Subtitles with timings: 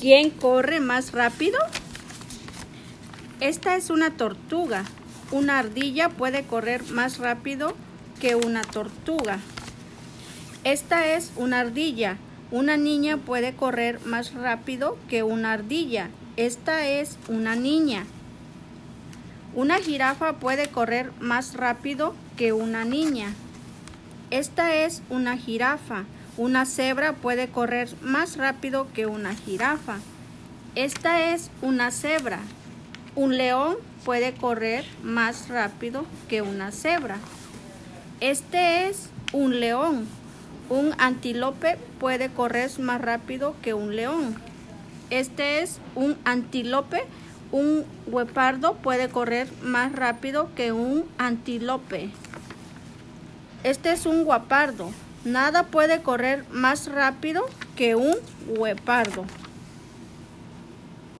[0.00, 1.58] ¿Quién corre más rápido?
[3.40, 4.86] Esta es una tortuga.
[5.30, 7.74] Una ardilla puede correr más rápido
[8.18, 9.40] que una tortuga.
[10.64, 12.16] Esta es una ardilla.
[12.50, 16.08] Una niña puede correr más rápido que una ardilla.
[16.38, 18.06] Esta es una niña.
[19.54, 23.34] Una jirafa puede correr más rápido que una niña.
[24.30, 26.04] Esta es una jirafa.
[26.36, 29.98] Una cebra puede correr más rápido que una jirafa.
[30.74, 32.38] Esta es una cebra.
[33.16, 37.18] Un león puede correr más rápido que una cebra.
[38.20, 40.06] Este es un león.
[40.68, 44.36] Un antílope puede correr más rápido que un león.
[45.10, 47.02] Este es un antílope.
[47.50, 52.10] Un guepardo puede correr más rápido que un antílope.
[53.64, 54.92] Este es un guapardo.
[55.24, 57.44] Nada puede correr más rápido
[57.76, 58.16] que un
[58.46, 59.24] guepardo.